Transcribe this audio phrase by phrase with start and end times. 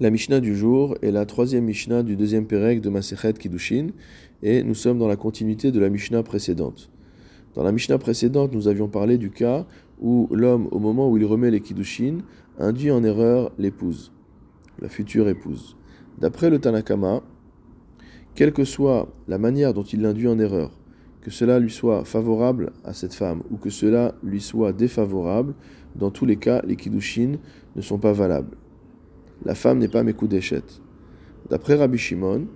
[0.00, 3.88] La Mishnah du jour est la troisième Mishnah du deuxième Pérec de Masechet Kiddushin,
[4.42, 6.90] et nous sommes dans la continuité de la Mishnah précédente.
[7.54, 9.66] Dans la Mishnah précédente, nous avions parlé du cas
[10.00, 12.20] où l'homme, au moment où il remet les Kiddushin,
[12.58, 14.10] induit en erreur l'épouse,
[14.80, 15.76] la future épouse.
[16.18, 17.22] D'après le Tanakama,
[18.34, 20.80] quelle que soit la manière dont il l'induit en erreur,
[21.20, 25.54] que cela lui soit favorable à cette femme ou que cela lui soit défavorable,
[25.94, 27.34] dans tous les cas, les Kiddushin
[27.76, 28.56] ne sont pas valables
[29.44, 30.62] la femme n'est pas Mekudeshet.
[31.48, 32.46] D'après Rabbi Shimon,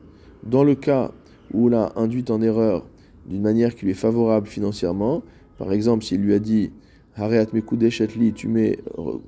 [0.45, 1.13] dans le cas
[1.53, 2.87] où l'a induit en erreur
[3.27, 5.23] d'une manière qui lui est favorable financièrement,
[5.59, 6.73] par exemple s'il lui a dit
[7.17, 8.79] Hareat Mekudeshet li, tu m'es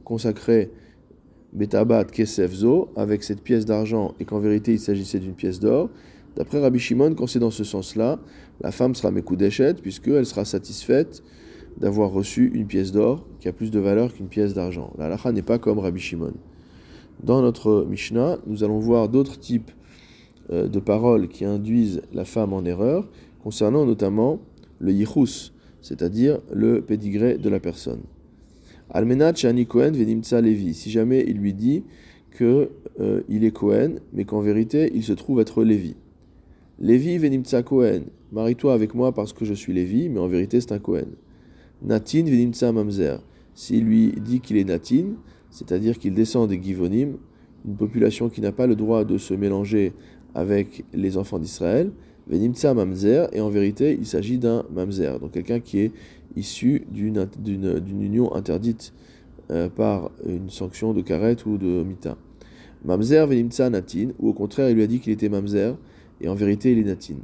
[0.04, 0.70] consacré
[1.52, 5.88] Betabat Kesefzo avec cette pièce d'argent et qu'en vérité il s'agissait d'une pièce d'or,
[6.36, 8.18] d'après Rabbi Shimon, quand c'est dans ce sens-là,
[8.60, 11.22] la femme sera Mekudeshet puisqu'elle sera satisfaite
[11.78, 14.92] d'avoir reçu une pièce d'or qui a plus de valeur qu'une pièce d'argent.
[14.98, 16.34] La lacha n'est pas comme Rabbi Shimon.
[17.22, 19.70] Dans notre Mishnah, nous allons voir d'autres types
[20.50, 23.08] euh, de paroles qui induisent la femme en erreur,
[23.42, 24.40] concernant notamment
[24.78, 28.00] le yichus, c'est-à-dire le pédigré de la personne.
[28.90, 31.84] Almenat shani Kohen venimtsa Levi, si jamais il lui dit
[32.36, 32.68] qu'il
[33.00, 35.96] euh, est Kohen, mais qu'en vérité il se trouve être Lévi.
[36.78, 40.72] Lévi venimtsa Kohen, marie-toi avec moi parce que je suis Lévi, mais en vérité c'est
[40.72, 41.08] un Kohen.
[41.82, 43.20] Natin venimtsa Mamzer,
[43.54, 45.14] s'il lui dit qu'il est Natin,
[45.56, 47.16] c'est-à-dire qu'il descend des Givonim,
[47.66, 49.94] une population qui n'a pas le droit de se mélanger
[50.34, 51.90] avec les enfants d'Israël,
[52.28, 55.92] Venimtsa Mamzer, et en vérité, il s'agit d'un Mamzer, donc quelqu'un qui est
[56.36, 57.26] issu d'une
[58.02, 58.92] union interdite
[59.50, 62.18] euh, par une sanction de karet ou de mita.
[62.84, 65.74] Mamzer Venimtsa Natin, ou au contraire, il lui a dit qu'il était Mamzer,
[66.20, 67.16] et en vérité, il est Natin.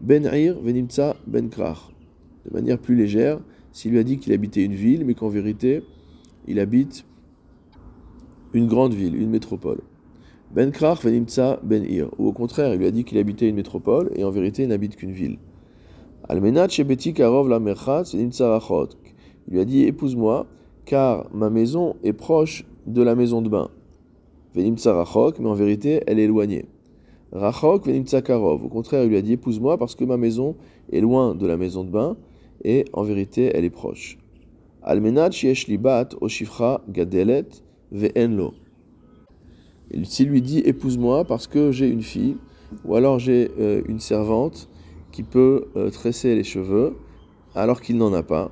[0.00, 1.92] Ben Ir Venimtsa Ben Krach,
[2.46, 3.38] de manière plus légère,
[3.70, 5.82] s'il lui a dit qu'il habitait une ville, mais qu'en vérité,
[6.48, 7.04] il habite
[8.54, 9.80] une grande ville, une métropole.
[10.54, 13.56] Ben Krach venimtsa ben Ir, ou au contraire, il lui a dit qu'il habitait une
[13.56, 15.38] métropole et en vérité il n'habite qu'une ville.
[16.28, 18.90] Almenat shebeti karov la merchatz rachot.
[19.48, 20.46] Il lui a dit épouse-moi,
[20.84, 23.68] car ma maison est proche de la maison de bain.
[24.54, 26.66] Venimtsa rachok, mais en vérité elle est éloignée.
[27.32, 28.64] Rachok venimtsa karov.
[28.64, 30.54] Au contraire, il lui a dit épouse-moi parce que ma maison
[30.92, 32.16] est loin de la maison de bain
[32.62, 34.16] et en vérité elle est proche.
[34.84, 36.28] Almenat sheyesh libat o
[36.88, 38.54] gadelet ve'enlo.
[40.04, 42.36] S'il lui dit épouse-moi parce que j'ai une fille,
[42.84, 44.68] ou alors j'ai euh, une servante
[45.12, 46.94] qui peut euh, tresser les cheveux
[47.54, 48.50] alors qu'il n'en a pas.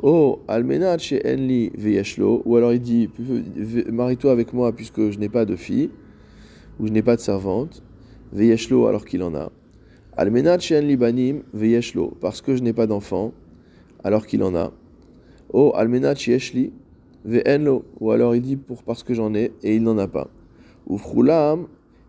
[0.00, 3.10] Oh, almenat chez Enli veyeshlo, ou alors il dit
[3.90, 5.90] marie-toi avec moi puisque je n'ai pas de fille,
[6.78, 7.82] ou je n'ai pas de servante,
[8.32, 9.50] veyeshlo alors qu'il en a.
[10.16, 13.32] Almenat chez Enli banim veyeshlo, parce que je n'ai pas d'enfant
[14.04, 14.72] alors qu'il en a.
[15.52, 16.72] Oh, almenat chez Eshli
[17.28, 20.30] Ve'enlo, ou alors il dit pour parce que j'en ai et il n'en a pas.
[20.86, 20.98] Ou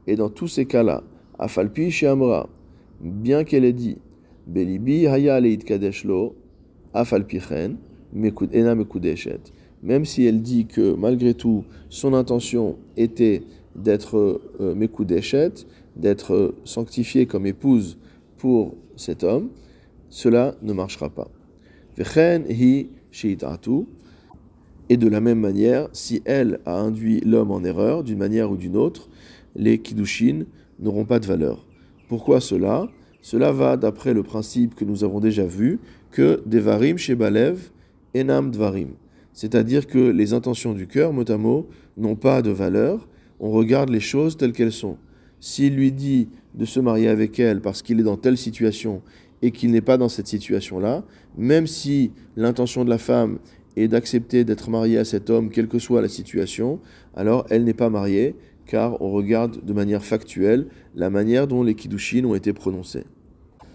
[0.07, 1.03] et dans tous ces cas-là,
[1.37, 2.47] Afalpi Amra,
[3.01, 3.97] bien qu'elle ait dit,
[4.47, 6.35] Belibi Haya Leit Kadeshlo,
[6.93, 7.75] Afalpichen,
[8.53, 9.41] Ena Mekudeshet,
[9.83, 13.43] même si elle dit que malgré tout, son intention était
[13.75, 15.65] d'être euh, Mekudeshet,
[15.97, 17.97] d'être sanctifiée comme épouse
[18.37, 19.49] pour cet homme,
[20.09, 21.27] cela ne marchera pas.
[21.97, 23.85] Vechen hi sheitatu,
[24.89, 28.57] et de la même manière, si elle a induit l'homme en erreur, d'une manière ou
[28.57, 29.07] d'une autre,
[29.55, 30.45] les kiddushin
[30.79, 31.65] n'auront pas de valeur.
[32.07, 32.89] Pourquoi cela?
[33.21, 35.79] Cela va d'après le principe que nous avons déjà vu,
[36.11, 37.69] que devarim chez Balev,
[38.15, 38.89] enam dvarim.
[39.33, 41.67] C'est-à-dire que les intentions du cœur, mot à mot,
[41.97, 43.07] n'ont pas de valeur,
[43.39, 44.97] on regarde les choses telles qu'elles sont.
[45.39, 49.01] S'il lui dit de se marier avec elle parce qu'il est dans telle situation
[49.41, 51.03] et qu'il n'est pas dans cette situation-là,
[51.37, 53.39] même si l'intention de la femme
[53.79, 56.81] et d'accepter d'être mariée à cet homme, quelle que soit la situation,
[57.15, 58.35] alors elle n'est pas mariée,
[58.65, 63.05] car on regarde de manière factuelle la manière dont les kiddushin ont été prononcés.